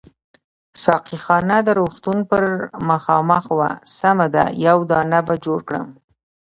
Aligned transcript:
ساقي 0.83 1.17
خانه 1.25 1.57
د 1.63 1.69
روغتون 1.79 2.17
پر 2.29 2.43
مخامخ 2.89 3.43
وه، 3.57 3.69
سمه 3.97 4.27
ده 4.33 4.43
یو 4.65 4.77
دانه 4.89 5.19
به 5.27 5.35
جوړ 5.45 5.59
کړم. 5.67 5.87